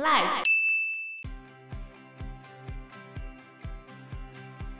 [0.00, 0.44] Life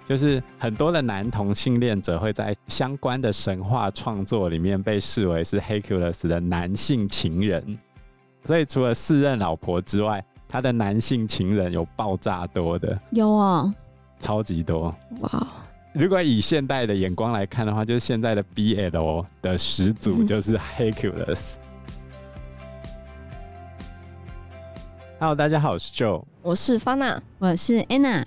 [0.09, 7.79] 就是很多的男同性恋者会在相关的神话创作里面被视为是 Hercules 的男性情人，
[8.47, 13.73] 所以除了四任老婆之外，他的男性情人有爆炸多的，有啊，
[14.21, 14.93] 超级多。
[15.21, 15.47] 哇！
[15.93, 21.57] 如果以现代的眼光来看的话，就是现在的 BL 的始祖 就是 Hercules。
[25.21, 28.25] Hello，大家好，我是 Joe，我是 Fana，我是 Anna。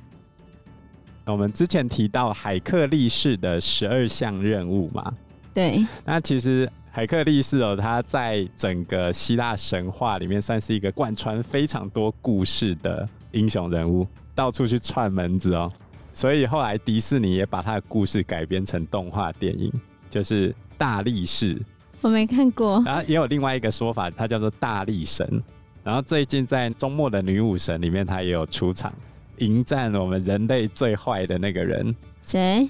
[1.25, 5.11] 我们之前提到海克力士的十二项任务嘛，
[5.55, 14.05] 对，那其实海克力士哦，他在整个希腊神话里面算是一个贯穿非常多故事的英雄人物，
[14.35, 15.73] 到处去串门子哦。
[16.13, 19.73] 所以后来迪士尼也把他的故事改编成动画电影，
[20.11, 21.59] 就是大力士。
[22.01, 22.83] 我没看过。
[22.85, 25.41] 然后也有另外一个说法，它叫做大力神。
[25.83, 28.93] 然后最近在周末的女武神里面，她也有出场，
[29.37, 31.95] 迎战我们人类最坏的那个人。
[32.21, 32.69] 谁？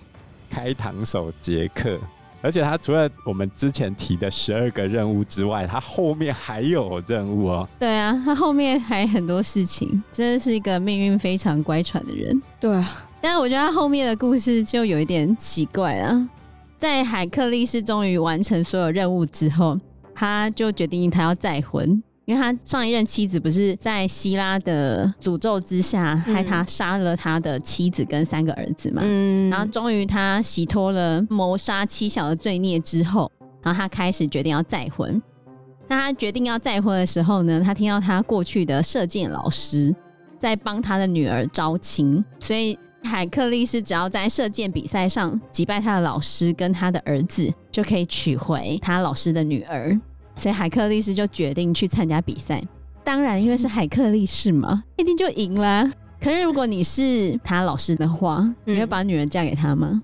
[0.50, 2.00] 开膛手杰克。
[2.42, 7.70] 而且他除了我们之前提的十二个任务之外，他后面还有任务哦。
[7.80, 12.42] 对啊，他后面还很多事情，真的是一个命运非常乖舛的人。
[12.60, 16.30] 对啊，但是我觉得他后面的故事就有一点奇怪啊。
[16.78, 19.80] 在海克力士终于完成所有任务之后，
[20.14, 22.04] 他就决定他要再婚。
[22.26, 29.02] 因为他上一任妻子不是在希拉的诅咒之下，害他杀了他的妻子跟三个儿子嘛。
[29.04, 33.30] 嗯，然后终于他洗脱了谋杀妻小的罪孽之后，
[33.62, 35.22] 然后他开始决定要再婚。
[35.90, 39.94] 那他决定要再婚的时候呢，他听到他过去的射箭老师
[40.40, 50.00] 在帮他的女儿招亲，所以海克力士只要在射箭比赛上击败他的老师跟他的儿子，就可以娶回他老师的女儿。
[50.36, 52.62] 所以海克力士就决定去参加比赛。
[53.04, 55.90] 当然，因为是海克力士嘛，一定就赢啦。
[56.22, 60.02] 可是如果你是他老师的话，你会把女儿嫁给他吗？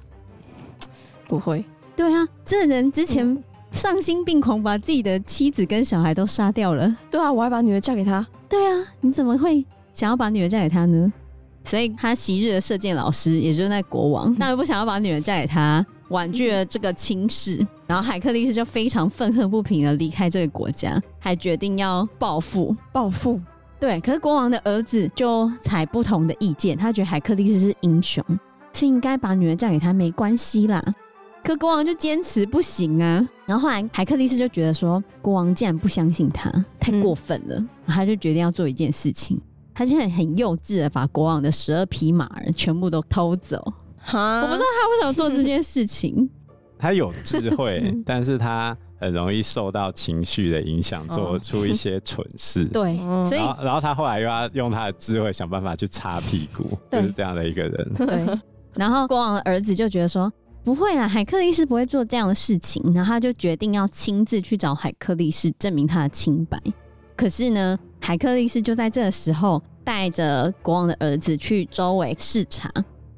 [1.27, 1.63] 不会。
[1.95, 3.41] 对啊，这人之前
[3.71, 6.93] 丧心病狂，把自己的妻子跟小孩都杀掉了。
[7.09, 8.25] 对啊，我还把女儿嫁给他。
[8.49, 11.11] 对啊，你怎么会想要把女儿嫁给他呢？
[11.65, 15.85] 所以他昔日的射箭老师，也就是那国王，当然不想要把女儿嫁给他。
[16.09, 22.75] 婉拒了这个亲事，然后海克力士就非常愤恨不平的离开这个国家，还决定要报复。
[22.91, 23.39] 报复？
[23.79, 23.99] 对。
[24.01, 28.23] 可是国王的儿子就采不同的意见，他觉得海克力士是英雄，
[28.73, 30.83] 是应该把女儿嫁给他，没关系啦。
[31.43, 33.25] 可国王就坚持不行啊。
[33.45, 39.39] 然后后来海克力士就觉得说，国王竟然不相信他，太过分了，他就决定要做一件事情。
[39.73, 43.73] 他现在很幼稚的把国王的十二匹马儿全部都偷走。
[44.07, 46.29] 我不知道他为什么做这件事情。
[46.79, 52.63] 他有智慧， 但是他很容易受到情绪的影响，做出一些蠢事。
[52.65, 57.93] 对，所以然后他后来又要用他的智慧想办法去擦屁股，就是这样的一个人。
[57.95, 58.39] 对。
[58.75, 60.31] 然后国王的儿子就觉得说
[60.63, 66.57] 不会啦，海克力士不会做这样的事情，然后他就决定要亲自去找海克力士证明他的清白。
[67.17, 72.71] 可是呢，海克力士就在这个时候带着国王的儿子去周围视察。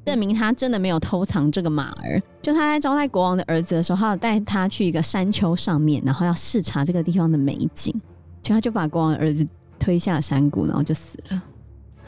[0.06, 2.22] 证明他真的没有偷藏这个马儿。
[2.42, 7.94] 就他在招待国王的儿子的时候，他要带他去一个山丘上面，然后要视察这个地方的美景。
[8.42, 9.48] 就他就把国王的儿子
[9.78, 11.44] 推下山谷，然后就死了。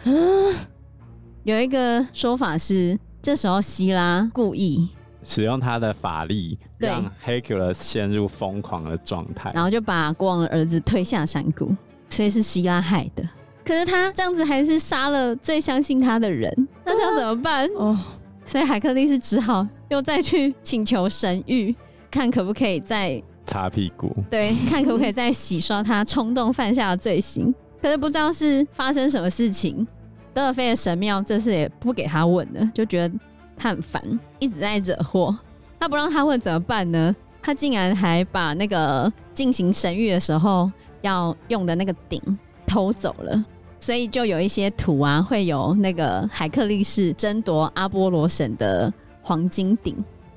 [0.06, 0.56] 嗯，
[1.44, 4.90] 有一个说法是，这时候希拉故意
[5.24, 11.72] 使用他的法力，让 Hercules 陷入疯狂的状态，然后就把国王的儿子推下山谷，
[12.10, 13.24] 所以是希拉害的。
[13.64, 16.63] 可是他这样子还是杀了最相信他的人，
[16.94, 17.68] 那这样怎么办？
[17.76, 17.98] 哦，
[18.46, 21.74] 所以海克力士只好又再去请求神谕，
[22.12, 27.54] 看可不可以再擦屁股，对， 看可不可以再洗刷他冲动犯下的罪行。
[27.82, 29.86] 可是不知道是发生什么事情，
[30.34, 33.16] 德尔菲的神庙这次也不给他问了，就觉得
[33.58, 35.36] 他很烦，一直在惹祸。
[35.80, 37.14] 他不让他问怎么办呢？
[37.42, 40.72] 他竟然还把那个进行神谕的时候
[41.02, 42.22] 要用的那个鼎
[42.66, 43.46] 偷走了。
[43.84, 48.92] 所以就有一些土啊，会有那个海克力士争夺阿波罗神的
[49.22, 49.94] 黄金鼎，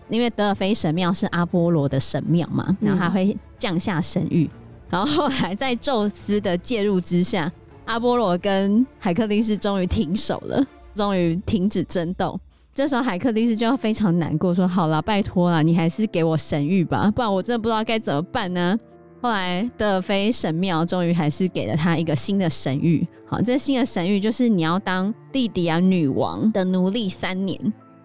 [0.09, 4.51] 因为德尔菲神庙是阿波罗的神庙嘛，然后他会降下神谕，
[4.91, 7.49] 然后后来在宙斯的介入之下，
[7.85, 12.41] 阿波罗跟海克力士终于停手了，终于停止争斗。
[12.75, 18.77] 这时候海克力士就非常难过，说：“好了，拜托了，你还是给我神谕吧，不然我真的不知道该怎么办呢。”
[19.21, 23.07] 后来德尔菲神庙终于还是给了他一个新的神谕。
[23.27, 27.59] 好，这新的神谕就是你要当弟弟啊女王的奴隶三年，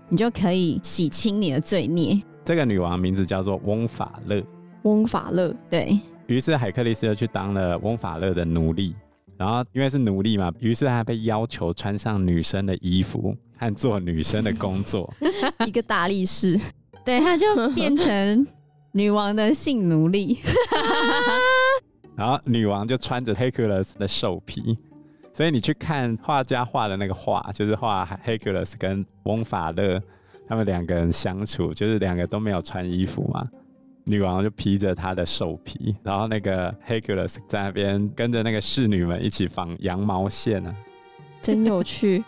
[0.09, 2.19] 你就可以洗清你的罪孽。
[2.43, 4.43] 这个女王名字叫做翁法勒。
[4.83, 5.99] 翁法勒，对。
[6.25, 8.95] 于是海克力斯就去当了翁法勒的奴隶，
[9.37, 15.13] 然后因为是奴隶嘛，于是他被要求穿上女生的衣服和做女生的工作，
[15.67, 16.59] 一个大力士，
[17.05, 18.47] 对，他就变成
[18.93, 20.39] 女王的性奴隶。
[22.15, 24.77] 然后女王就穿着 Hercules 的兽皮，
[25.33, 29.99] 所以你去看画家画的那个画，就是画 Hercules 跟翁法勒
[30.47, 33.47] 他们两个人相处，就是两个都没有穿衣服嘛。
[34.03, 40.75] 女王就披着她的兽皮，然后那个 Hercules 在那边跟着那个侍女们一起纺羊毛线啊，
[41.41, 42.23] 真有趣。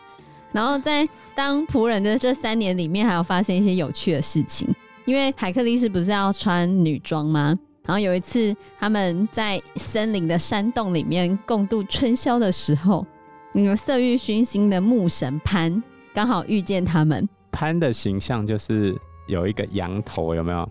[0.51, 4.74] 然后在当仆人的这三年里面，还有发生一些有趣的事情。
[5.06, 7.58] 因为海克力士不是要穿女装吗？
[7.86, 13.06] 然后有一次他们在森林的山洞里面共度春宵的时候，
[13.52, 15.84] 那个色欲熏心的牧神潘
[16.14, 17.28] 刚好遇见他们。
[17.52, 18.98] 潘的形象就是
[19.28, 20.70] 有一个羊头，有没有？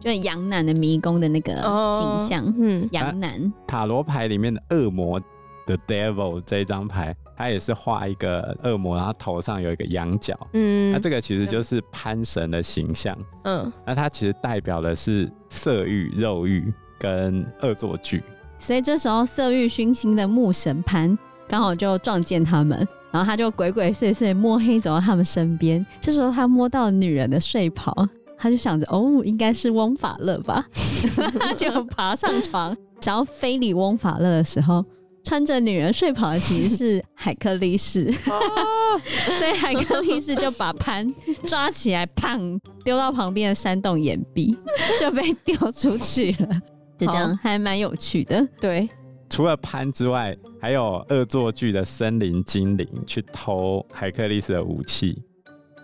[0.00, 5.20] 就羊男的迷宫的那个形象，哦、嗯，羊男塔罗牌里面的恶魔
[5.66, 18.22] 的 Devil 这一张牌，它也是画一个恶魔，然后头上有一个羊角，嗯，那这个其实就是潘神的形象，嗯，那它其实代表的是色欲、肉欲跟恶作剧，
[18.58, 21.16] 所以这时候色欲熏心的木神潘
[21.48, 28.08] 刚好就撞见他们，然后他就鬼鬼祟祟摸黑走到他们身边，这时候他摸到女人的睡袍。
[28.42, 30.64] 他就想着，哦，应该是翁法乐吧，
[31.38, 34.82] 他 就爬上床，想要非礼翁法乐的时候，
[35.24, 38.10] 穿着女人睡袍的其实是海克力士，
[39.38, 41.06] 所以海克力士就把潘
[41.46, 44.56] 抓起来，砰，丢到旁边的山洞岩壁，
[44.98, 46.60] 就被丢出去了。
[46.98, 48.46] 就这样，还蛮有趣的。
[48.60, 48.88] 对，
[49.28, 55.22] 除了潘之外，还有恶作剧的森林精灵去偷海克力士的武器。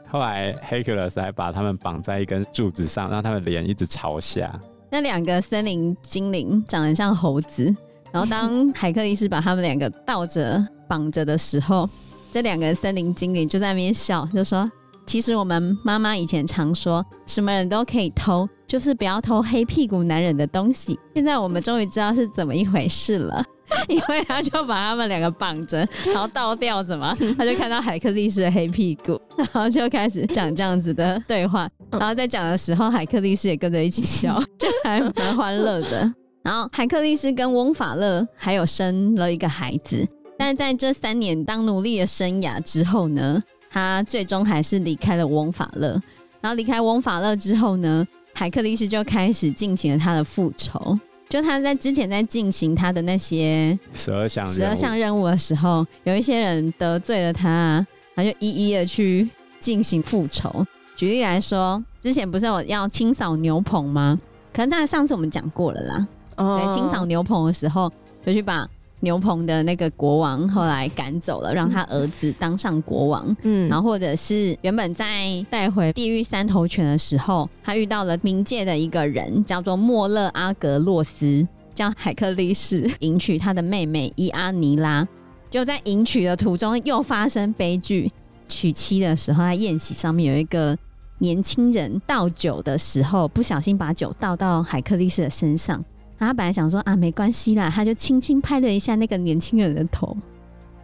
[0.09, 4.59] 后来，Hercules 还把他们绑在一根柱子上，让他们脸一直朝下。
[4.91, 7.75] 那两个森林精灵长得像猴子，
[8.17, 11.87] 然后当 海克力士把他们两个倒着绑着的时候，
[12.31, 14.71] 这两个森林精灵就在那边笑，就说
[15.05, 20.99] ：“其实我们妈妈以前常说，什么人都可以偷，就是不要偷黑屁股男人的东西。
[21.15, 23.45] 现在我们终于知道是怎么一回事了。
[23.87, 36.11] ”因为他就把他们两个绑着，然后倒吊着嘛，他就看到海克力士的黑屁股，然后就开始讲这样子的对话，然后在讲的时候，海克力士也跟着一起笑，就还蛮欢乐的。
[36.47, 40.07] 然后海克力士跟翁法勒还有生了一个孩子，
[40.39, 46.01] 但是在这三年当奴隶的生涯之后呢，他最终还是离开了翁法勒。
[46.41, 50.97] 然后离开翁法勒之后呢，海克力士就开始进行了他的复仇。
[51.29, 57.85] 就他在之前在进行他的那些十二项十二项任务的时候，有一些人得罪了他，
[58.15, 59.29] 他就一一的去
[59.59, 60.65] 进行复仇。
[60.95, 64.17] 举例来说，之前不是有要清扫牛棚吗？
[64.53, 66.07] 可能在上次我们讲过了啦。
[66.37, 67.93] 哦，对，清扫牛棚的时候
[68.25, 68.69] 就去把。
[69.01, 73.37] 牛棚的那个国王后来赶走了，让他儿子当上国王。
[73.43, 75.05] 嗯，然后或者是原本在
[75.51, 85.07] 带回地狱三头犬的时候，他遇到了冥界的一个人，叫做莫勒阿格洛斯，叫海克力士迎娶他的妹妹伊阿尼拉。
[85.51, 88.11] 就在迎娶的途中又发生悲剧，
[88.49, 90.77] 娶妻的时候，在宴席上面有一个
[91.19, 95.85] 年轻人倒酒的时候，不小心把酒倒到海克力士的身上。
[96.19, 100.17] 他本来想说啊，没关系啦，他就轻轻拍了一下那个年轻人的头，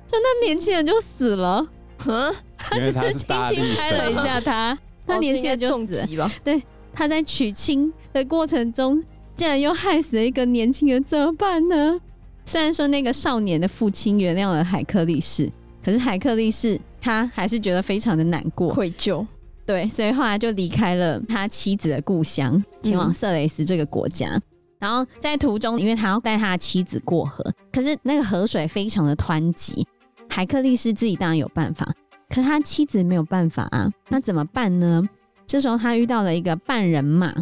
[0.06, 1.67] 就那年轻人就死了。
[2.06, 6.31] 嗯， 他只是轻轻拍了一下他，他年轻人就死了。
[6.44, 6.62] 对，
[6.93, 9.03] 他在娶亲的过程中，
[9.34, 11.98] 竟然又害死了一个年轻人，怎么办呢？
[12.44, 15.51] 虽然说那个少年的父亲原谅了海克力士，
[15.84, 19.24] 可是海克力士他还是觉得非常的难过、愧疚。
[19.65, 24.31] 对，所以后来就离开了他妻子的故乡，前往色雷斯这个国家。
[24.31, 24.43] 嗯
[24.82, 27.41] 然后在途中，因为他要带他的妻子过河，
[27.72, 29.86] 可是那个河水非常的湍急。
[30.29, 31.89] 海克力斯自己当然有办法，
[32.29, 33.89] 可他妻子没有办法啊。
[34.08, 35.08] 那怎么办呢？
[35.46, 37.32] 这时候他遇到了一个半人马，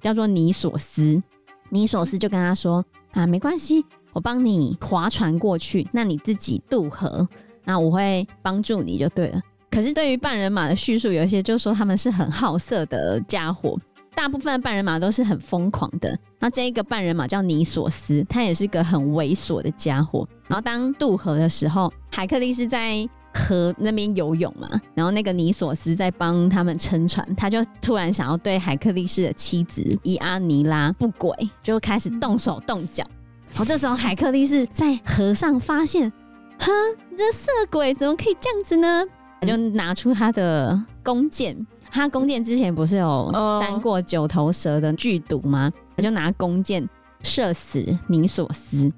[0.00, 1.22] 叫做尼索斯。
[1.68, 7.28] 尼索斯就跟他说：“啊，没关系，我帮你划船过去，那你自己渡河，
[7.64, 13.78] 那我会帮助你就对了。”可是对于半人马的叙述，有一些就说他们是很好色的家伙。
[14.18, 16.18] 大部分的半人马都是很疯狂的。
[16.40, 20.26] 那这一个半人马叫尼索斯，他也是个很猥琐的家伙。
[20.48, 31.32] 然后当渡河的时候，海克力士在河那边游泳嘛，然后那个尼索斯在帮他们撑船，他就突然想要对海克力士的妻子伊阿尼拉不轨，
[31.62, 33.04] 就开始动手动脚。
[33.50, 36.12] 然后这时候海克力士在河上发现，
[36.58, 36.72] 哼，
[37.16, 39.04] 这色鬼怎么可以这样子呢？
[39.40, 41.56] 他就拿出他的弓箭。
[41.90, 43.30] 他弓箭之前不是有
[43.60, 45.72] 沾过九头蛇的剧毒吗？
[45.96, 46.88] 他就拿弓箭
[47.22, 48.92] 射死尼索斯。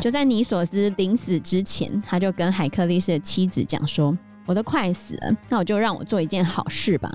[0.00, 7.12] 就在尼索斯临死之前，他就跟海克力士的妻子讲说：“我都快死了，那我就让我做一件好事吧。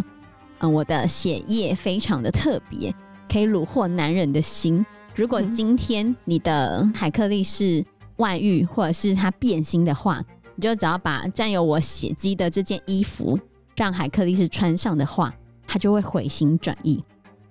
[0.60, 2.94] 嗯，我的血液非常的特别，
[3.32, 4.86] 可以虏获男人的心。
[5.16, 7.84] 如果今天你的海克力士
[8.18, 10.22] 外遇，或者是他变心的话，
[10.56, 13.40] 你就只要把沾有我血迹的这件衣服
[13.78, 15.34] 让海克力士穿上的话，
[15.66, 17.02] 他就会回心转意。”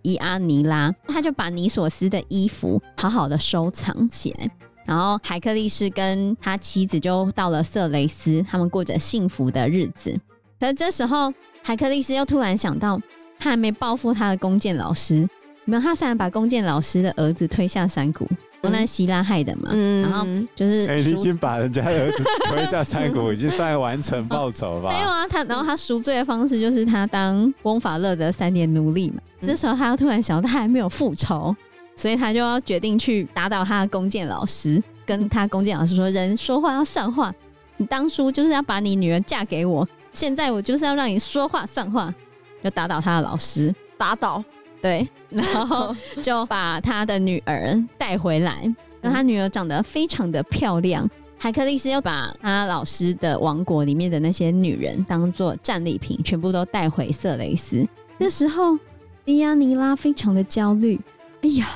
[0.02, 4.49] 伊阿尼拉，他就把尼索斯的衣服好好的收藏起来，
[4.85, 10.16] 然后海克力士跟他妻子就到了色雷斯，他们过着幸福的日子。
[10.61, 11.33] 可是这时候，
[11.64, 13.00] 海克力士又突然想到，
[13.40, 15.28] 他还没报复他的弓箭老师，
[15.64, 18.28] 没有，他虽然把弓箭老师的儿子推下山谷。
[18.70, 24.90] 那希拉害的嘛，嗯、然后就是哎、欸，你已经把人家儿子推下山谷，已经算完成报仇吧？
[24.94, 29.16] 没有啊，他然后他赎罪的方式就是他当翁法勒的三年奴隶嘛。
[29.40, 31.54] 嗯、这时候他又突然想到他还没有复仇，
[31.96, 37.32] 所以他就要决定去打倒他的弓箭老师，跟他弓箭老师说：“人说话要算话，
[37.76, 42.12] 你当初就是要把你女儿嫁给我，现在我就是要让你说话算话。”
[42.64, 44.42] 就打倒他的老师，打倒。
[44.83, 48.62] 对， 然后就把他的女儿带回来，
[49.00, 51.09] 然后他女儿长得非常的漂亮。
[51.38, 57.87] 海克力斯又把他老师的王国里面的那些女人当做战利品，全部都带回色雷斯。
[58.16, 58.78] 那时候，
[59.26, 60.99] 伊阿尼拉非常的焦虑。
[61.42, 61.66] 哎呀，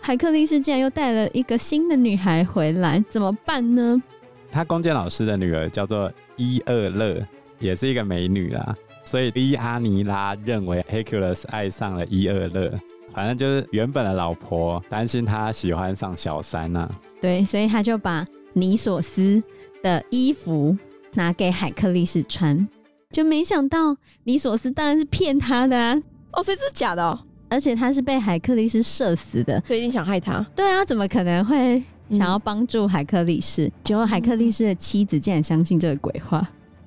[0.00, 4.02] 海克力斯竟然又带了一个新的女孩回来，怎么办呢？
[4.50, 7.20] 他弓箭老师的女儿叫做伊厄勒，
[7.58, 8.74] 也是一个美女啦。
[9.06, 12.78] 所以伊阿尼拉认为 Hercules 爱上了伊厄勒，
[13.14, 17.00] 反正就是原本的老婆担心他喜欢上小三呐、啊。
[17.20, 19.40] 对，所以他就把尼索斯
[19.80, 20.76] 的衣服
[21.14, 22.66] 拿给海克力士穿，
[23.12, 25.96] 就没想到尼索斯当然是骗他的啊！
[26.32, 30.44] 哦，所以这是假的哦，而且他是被海克力士射死的，所以一定想害他。
[30.56, 33.70] 对啊，怎么可能会想要帮助海克力士？
[33.84, 36.46] 结果、嗯、海克力士的妻子竟然相信这个鬼话。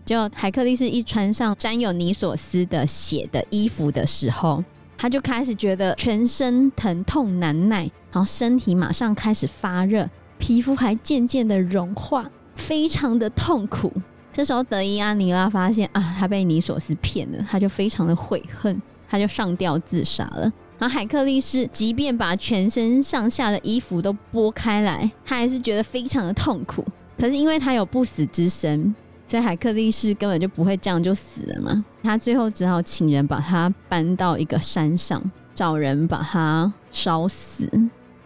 [0.10, 4.64] 就海克力士一穿上沾有尼索斯的血的衣服的时候，
[4.98, 13.94] 他就开始觉得全身疼痛难耐，然后身体马上开始发热，皮肤还渐渐的融化，非常的痛苦。
[14.34, 20.52] 这时候德伊阿尼拉发现啊，他被尼索斯骗了，他就非常的悔恨，他就上吊自杀了。
[20.80, 26.84] 然后海克力士即便把全身上下的衣服都剥开来，他还是觉得非常的痛苦。
[27.16, 28.96] 可是因为他有不死之身。
[29.30, 35.22] 所以海克力士根本就不会这样就死了嘛，他最后只好请人把他搬到一个山上，
[35.54, 37.70] 找人把他烧死，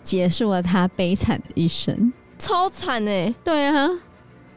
[0.01, 2.13] 结束了他悲惨的一生。
[2.39, 3.35] 超惨哎！
[3.43, 3.89] 对啊，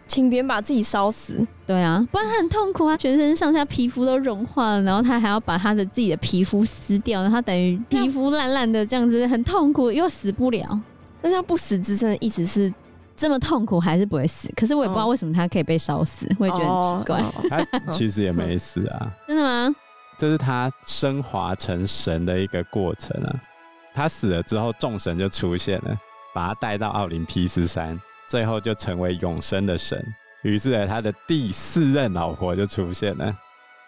[0.06, 1.44] 请别人把自己烧死。
[1.66, 10.80] 对啊，不然他很痛苦啊，全身上下皮肤都融化了，然后他还要把他的自己的皮肤撕掉，然后他等于皮肤烂烂的这样子，很痛苦又死不了。
[11.22, 12.72] 那他不死之身的意思是？
[13.16, 17.24] 这么痛苦还是不会死，可是我也不知道为什么他可以被烧死，我也觉得很奇怪。
[17.48, 19.74] 他其实也没死啊， 真的吗？
[20.18, 23.34] 这是他升华成神的一个过程啊。
[23.94, 25.98] 他死了之后，众神就出现了，
[26.34, 30.02] 把他带到奥林匹斯山，最后就成为永生的神。
[30.42, 33.34] 于是他的第四任老婆就出现了，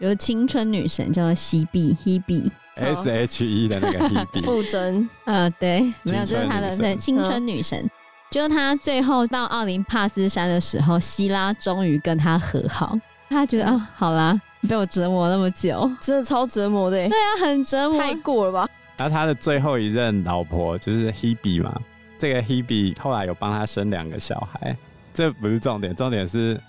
[0.01, 7.79] 有青春女神叫做西碧 Hebe，S H E 的那个 Hebe， 傅真，呃，对，没有，这是他的对青春女神。
[7.85, 7.91] 嗯
[8.31, 12.99] 就他最后到奥林帕斯山的时候，希拉终于跟他和好。
[13.31, 16.97] 他觉得啊、哦，好啦，被我折磨那么久，真的超折磨的。
[17.09, 18.69] 对啊，很折磨，太过了吧？
[18.97, 21.75] 然后他的最后一任老婆就是 Hebe 嘛，
[22.19, 24.77] 这个 Hebe 后来有帮他生两个小孩，
[25.15, 26.61] 这不是重点，重点是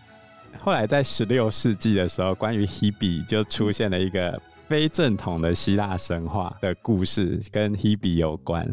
[0.60, 8.66] 后来在十六世纪的时候，关于 Hebe 就出现了一个非正统的希腊神话的故事，跟 Hebe 有关。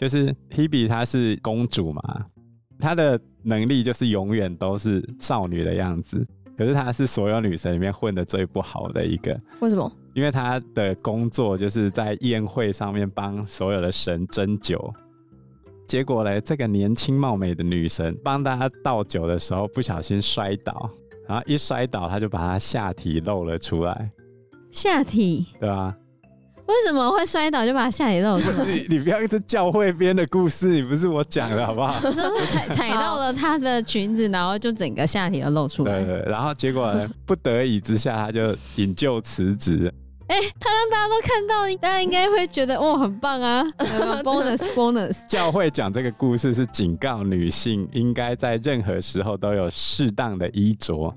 [0.00, 2.02] 就是 Hebe，她是公主嘛，
[2.78, 6.26] 她的能力就是永远都是少女的样子。
[6.56, 9.38] 可是她是所有女神里面混的最不好的一个。
[9.60, 9.92] 为什么？
[10.14, 14.90] 因为她的工作就是在宴会上面帮所有的神斟酒。
[15.86, 20.88] 结果呢，这个年轻貌美的女神帮大家倒酒的时候不小心摔倒，
[21.28, 24.10] 然后一摔倒，她就把她下体露了出来。
[24.70, 25.46] 下体？
[25.60, 25.94] 对吧？
[26.70, 28.64] 为什么会摔倒就把下体露出来？
[28.64, 32.00] 你你不要一直教会编的故事，你不是我讲的好不好？
[32.00, 35.98] 就是踩踩到了她的裙子，然后就整个下体都露出来。
[35.98, 36.94] 对，对对，然后结果，
[37.26, 39.92] 不得已之下，他就引咎辞职。
[40.28, 43.64] 哎、欸，他让大家都看到，大家应该会觉得哇，很棒啊！
[44.22, 45.16] bonus bonus。
[45.26, 51.12] 教会讲这个故事是警告女性，应该在任何时候都有适当的衣着。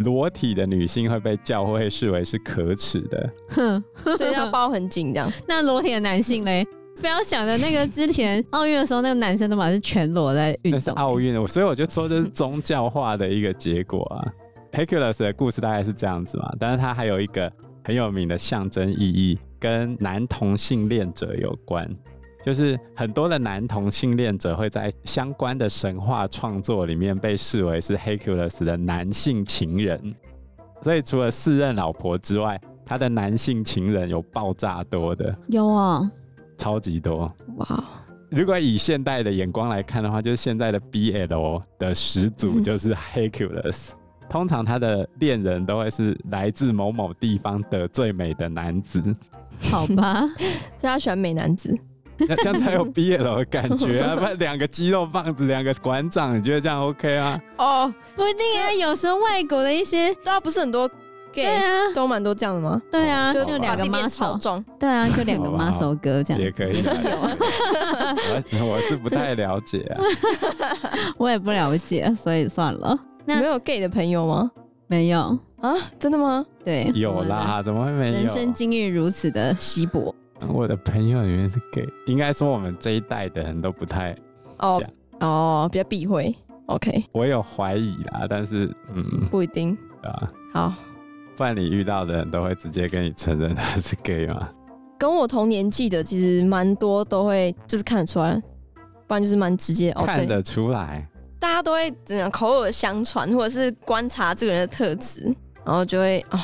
[0.00, 3.82] 裸体的女性会被教会视为是可耻的，哼，
[4.16, 5.30] 所以要包很紧这样。
[5.46, 6.66] 那裸体的男性嘞？
[7.00, 10.72] 不要想着那个之前奥运的时候，那个男生都嘛是全裸在运动。
[10.72, 14.20] 那是奥运，所以我就说这是宗教化的一个结果啊。
[14.72, 17.50] Hercules 的故事大概是这样子嘛，但是它还有一个
[17.82, 21.88] 很有名的象征意义，跟男同性恋者有关。
[22.42, 30.14] 就是很多的男同性恋者会在相关的神话创作里面被视为是 Hercules 的男性情人，
[30.82, 36.10] 所以除了四任老婆之外，他的男性情人有爆炸多的，有啊，
[36.56, 37.32] 超级多。
[37.56, 37.84] 哇！
[38.30, 43.90] 如果以现代的眼光来看的话，就是现在的 BL 的始祖 就是 Hercules。
[44.28, 49.02] 通常他的恋人都会是来自某某地方的最美的男子，
[49.60, 50.20] 好吧？
[50.78, 51.76] 所以他喜欢美男子。
[52.28, 54.14] 那这样才有 BL 的感觉啊！
[54.18, 57.40] 不两个肌肉棒子，两个馆长，你觉得这样 OK 啊？
[57.58, 60.88] 哦，不一定啊，有时候外国的一些，对啊，不是很多
[61.32, 62.80] gay 啊，都蛮多这样的吗？
[62.90, 66.82] 对啊，就就两个 muscle 壮，对啊，就两个 muscle 哥这样也可以。
[66.84, 70.00] 我 我是不太了解啊，
[71.16, 72.98] 我也不了解，所以算了。
[73.26, 74.50] 没有 gay 的朋友吗？
[74.88, 75.74] 没有啊？
[76.00, 76.44] 真的吗？
[76.64, 78.12] 对，有啦，怎么会没有？
[78.12, 80.12] 人生经历如此的稀薄。
[80.48, 84.16] 我的朋友里面是 gay，应该说我们这一代的人都不太
[84.58, 84.82] 哦
[85.20, 86.34] 哦，比较避讳。
[86.66, 90.28] OK，我有怀疑啦，但是嗯，不一定啊。
[90.54, 90.74] 好，
[91.36, 94.48] 不然你遇到的人都会直接跟你承认他是 gay 吗？
[94.98, 98.40] 跟我同年纪的其实蛮多都会，就是看得出来，
[99.06, 99.90] 不然就是蛮直接。
[99.92, 101.06] 哦，看得出来，
[101.38, 105.24] 大家都会怎样口耳相传，或者是观察这个人的特质，
[105.64, 106.38] 然后就会哦，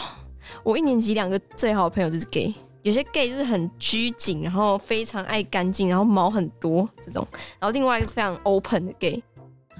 [0.64, 2.54] 我一年级两个最好的朋友就是 gay。
[2.86, 7.26] 有些 gay 就是很拘谨，然后非常爱干净，然后毛很多这种。
[7.58, 9.20] 然后另外一个是非常 open 的 gay。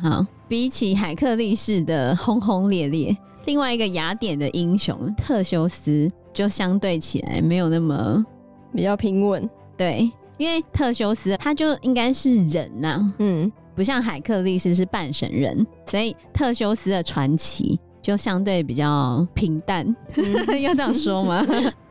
[0.03, 8.27] 好，比起海克力士的轰轰烈烈，另外一个雅典的英雄特修斯就相对起来没有那么
[8.75, 9.49] 比较平稳。
[9.77, 19.87] 对，因为特修斯他就应该是人呐、啊，嗯，不像海克力士是半神人，所以特修斯的传奇就相对比较平淡。
[20.17, 21.47] 嗯、 要这样说吗？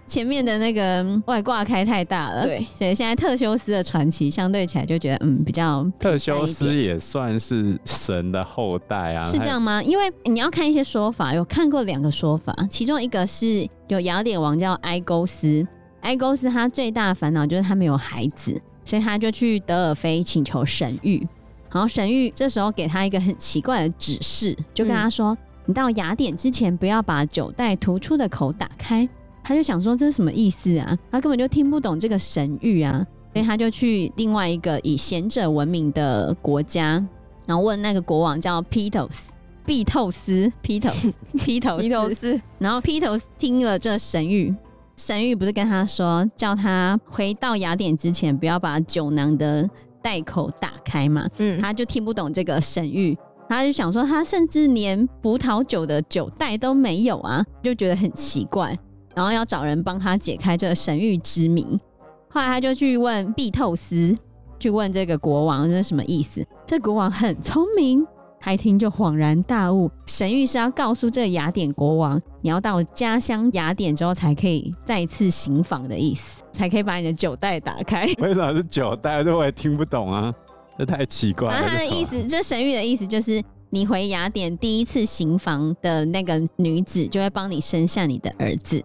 [0.07, 5.85] 前面的那个外挂开太大了，对，所以现在特修斯的传奇相对起来就觉得嗯比较。
[5.99, 9.81] 特修斯也算是神的后代啊，是这样吗？
[9.81, 15.65] 因为你要看一些说法，有看过两个说法，其中一个是有雅典王叫埃勾斯，
[16.01, 21.27] 埃勾斯他最大的烦恼就是他没有孩子，所以他就去德尔菲请求神谕，
[21.71, 29.09] 然后神谕这时候给他一个很奇怪的指示，就跟他说：“嗯、你到雅典之前不要把九代突出的口打开。”
[29.47, 30.97] 他就想说这是什么意思啊？
[31.11, 36.93] 他根本就听不懂这个神谕啊，所以他就去另外一个以贤者闻名的国家，
[37.45, 39.31] 然后问那个国王叫庇透斯，
[39.63, 40.79] 庇透斯，庇
[41.59, 41.77] 透
[42.09, 44.55] 斯，然后庇透斯听了这神谕，
[44.97, 49.69] 神谕不是跟他说，叫他回到雅典之前不要把酒囊的
[50.01, 51.29] 袋口打开嘛？
[51.37, 53.15] 嗯，他就听不懂这个神谕，
[53.47, 58.75] 他就想说他甚至连葡萄酒的酒袋都没有啊，就觉得很奇怪。
[59.15, 61.79] 然后要找人帮他解开这个神域之谜，
[62.29, 64.17] 后来他就去问毕透斯，
[64.59, 66.45] 去问这个国王这是什么意思。
[66.65, 68.05] 这国王很聪明，
[68.41, 78.05] 他一听就恍然大悟，神域是要告诉这个雅典国王，你要到家乡雅典之后才可以再次行房的意思，才可以把你的酒袋打开。
[78.17, 79.23] 为什么是酒袋？
[79.23, 80.33] 这我也听不懂啊，
[80.77, 81.67] 这太奇怪了。
[81.67, 88.83] 他的意思，这神域的意思就是，你回雅典第一次行房的那个女子，就会帮你生下你的儿子。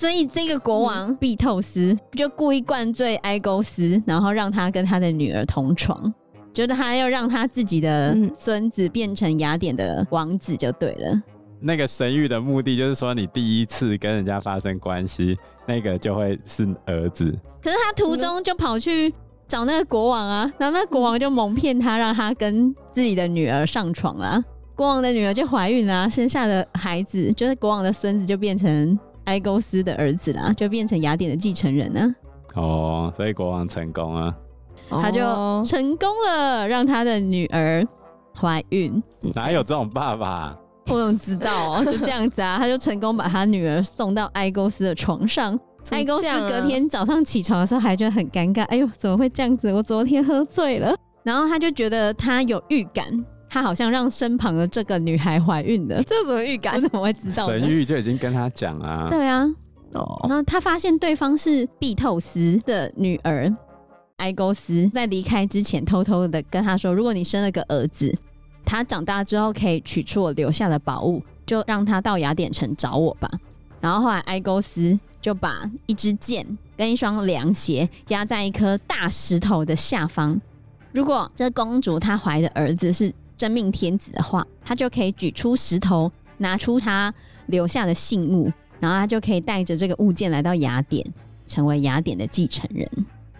[0.00, 6.10] 所以这个国王庇透斯就故意灌醉埃勾斯，然后让他跟他的女儿同床，
[6.54, 11.22] 觉得他要让他自己的孙子变成雅典的王子就对了。
[11.60, 15.36] 那个神谕的目的就是说，你第一次跟人家发生关系，
[15.66, 17.30] 那个就会是儿子。
[17.62, 19.12] 可是他途中就跑去
[19.46, 24.42] 找那个国王啊，然后那个国王就蒙骗他，让他跟自己的女儿上床啊。
[24.74, 28.98] 国王的女儿就怀孕了，生下的孩子就是国王的孙子，就变成。
[29.30, 32.14] 埃勾斯的儿子啦，就变成雅典的继承人呢。
[32.56, 34.34] 哦，所以国王成功啊，
[34.88, 35.20] 他就
[35.64, 37.86] 成功了，让他的女儿
[38.36, 39.00] 怀孕。
[39.32, 40.58] 哪有这种爸爸？
[40.88, 41.82] 我怎么知道哦？
[41.86, 45.56] 就这样子啊，他就成功把他女儿送到埃勾斯的床上。
[45.92, 49.72] 埃勾斯隔天早上起床的时候还觉得很尴尬，哎呦，怎么会这样子？
[49.72, 50.92] 我昨天喝醉了。
[51.22, 53.06] 然后他就觉得他有预感。
[53.50, 56.76] 他好像让身旁的这个女孩怀孕了， 这有什么预感？
[56.76, 57.46] 我怎么会知道？
[57.46, 59.08] 神谕就已经跟他讲啊。
[59.10, 59.44] 对啊，
[59.92, 63.52] 哦，然后他发现对方是碧透斯的女儿
[64.18, 68.16] 埃勾斯，在离开之前偷偷的跟他说：“如果你生了个儿子，
[68.64, 73.28] 他长大之后可以取出我留下的宝物，就让他到雅典城找我吧。”
[73.80, 80.38] 然后后来埃勾斯就把一支箭跟一双凉鞋压在一颗大石头的下方。
[80.92, 87.14] 如果这公主她怀的儿子是真命天子的话，他就可以举出石头，拿出他
[87.46, 91.02] 留下的信物，然后他就可以带着这个物件来到雅典，
[91.46, 92.86] 成为雅典的继承人。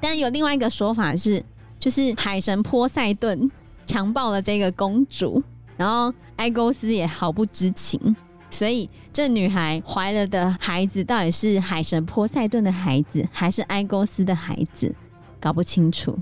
[0.00, 1.44] 但有另外一个说法是，
[1.78, 3.50] 就是海神波塞顿
[3.86, 5.42] 强暴了这个公主，
[5.76, 8.16] 然后埃勾斯也毫不知情，
[8.50, 14.94] 所以这女孩怀了的孩子到底是海神波塞顿的孩子，还是埃勾斯的孩子，
[15.38, 16.18] 搞不清楚。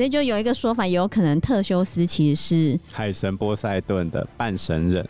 [0.00, 5.06] 所以就有一个说法，有可能特修斯其实是海神波塞顿的半神人。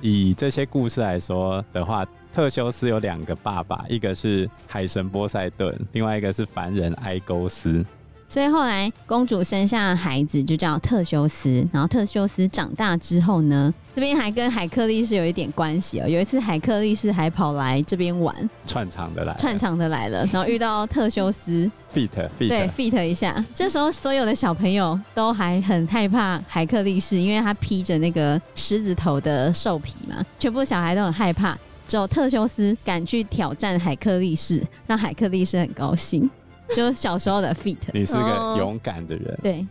[0.00, 7.84] 以这些故事来说的话，特修斯有两个爸爸，一个是海神波塞顿，另外一个是凡人埃勾斯。
[8.28, 16.08] 所以后来公主生下的孩子就叫特修斯，然后特修斯长大之后呢，这边还跟海克力士有一点关系哦。
[16.08, 18.34] 有一次海克力士还跑来这边玩，
[18.66, 22.08] 串场的来，串场的来了，然后遇到特修斯， feat
[22.38, 23.42] feat，对 feat 一下。
[23.54, 31.56] 这时候所有的小朋友都还很害怕海克力士，因为他披着那个狮子头的兽皮嘛，全部小孩都很害怕。
[31.88, 36.28] 只有特修斯敢去挑战海克力士，让海克力士很高兴。
[36.74, 39.34] 就小时候的 feat，你是个勇敢的人。
[39.34, 39.66] 哦、对，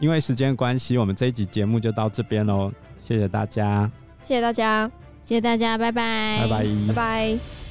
[0.00, 2.72] 因为时间关系，我们这一集节目就到这边喽。
[3.02, 3.90] 谢谢大家，
[4.22, 4.90] 谢谢大家，
[5.22, 7.63] 谢谢大家，拜拜，拜拜，拜拜。